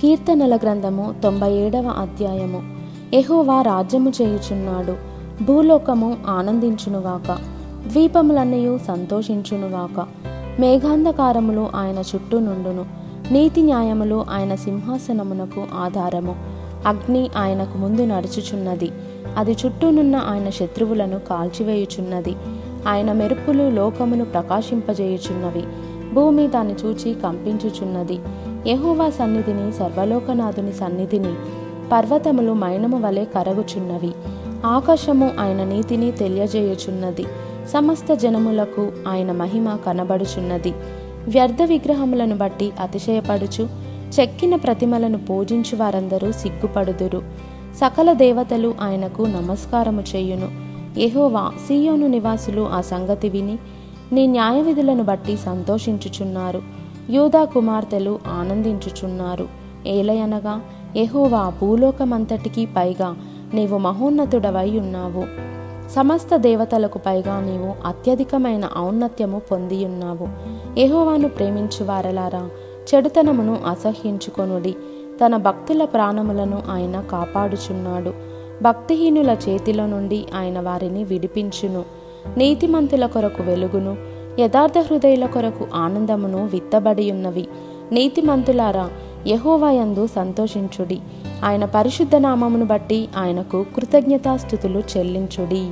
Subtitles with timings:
[0.00, 2.62] కీర్తనల గ్రంథము తొంభై ఏడవ అధ్యాయము.
[3.14, 4.96] ఎహోవా రాజ్యము చేయుచున్నాడు.
[5.44, 7.38] భూలోకము ఆనందించునుగాక.
[7.92, 10.06] ద్వీపములన్నయు సంతోషించునుగాక.
[10.60, 12.84] మేఘాంధకారములు ఆయన చుట్టూ నుండును.
[13.32, 16.36] నీతి న్యాయములు ఆయన సింహాసనమునకు ఆధారము.
[16.86, 18.90] అగ్ని ఆయనకు ముందు నడుచుచున్నది.
[19.36, 22.34] అది చుట్టూనున్న ఆయన శత్రువులను కాల్చివేయుచున్నది.
[22.88, 25.62] ఆయన మెరుపులు లోకమును ప్రకాశింపజేయుచున్నవి.
[26.14, 28.18] భూమి దాన్ని చూచి కంపించుచున్నది.
[28.66, 31.34] యహోవా సన్నిధిని సర్వలోకనాథుని సన్నిధిని
[31.92, 34.12] పర్వతములు మైనము వలె కరగుచున్నవి.
[34.66, 37.26] ఆకాశము ఆయన నీతిని తెలియజేయుచున్నది.
[37.68, 40.74] సమస్త జనములకు ఆయన మహిమ కనబడుచున్నది.
[41.28, 43.68] వ్యర్థ విగ్రహములను బట్టి అతిశయపడుచు
[44.20, 47.22] చెక్కిన ప్రతిమలను పూజించు వారందరూ సిగ్గుపడుదురు.
[47.76, 50.48] సకల దేవతలు ఆయనకు నమస్కారము చేయును.
[51.00, 53.58] ఎహోవా సీయోను నివాసులు ఆ సంగతి విని
[54.12, 56.62] నీ న్యాయ విధులను బట్టి సంతోషించుచున్నారు.
[57.10, 59.48] యూదా కుమార్తెలు ఆనందించుచున్నారు.
[59.86, 60.60] ఏలయనగా
[60.96, 63.16] ఎహోవా భూలోకమంతటికి పైగా
[63.54, 65.24] నీవు మహోన్నతుడవై ఉన్నావు.
[65.88, 70.28] సమస్త దేవతలకు పైగా నీవు అత్యధికమైన ఔన్నత్యము పొందియున్నావు
[70.78, 72.48] ఎహోవాను ప్రేమించు వారలారా
[72.94, 74.76] చెడుతనమును అసహ్యించుకొనుడి.
[75.24, 78.12] తన భక్తుల ప్రాణములను ఆయన కాపాడుచున్నాడు.
[78.62, 81.84] భక్తిహీనుల చేతిలో నుండి ఆయన వారిని విడిపించును.
[82.36, 87.48] నీతిమంతుల కొరకు వెలుగును యథార్థ హృదయుల కొరకు ఆనందమును విత్తబడియున్నవి.
[87.92, 88.90] నీతిమంతులారా
[89.26, 90.98] యహోవాయందు సంతోషించుడి.
[91.44, 95.70] ఆయన పరిశుద్ధ నామమును బట్టి ఆయనకు కృతజ్ఞతాస్థుతులు చెల్లించుడి.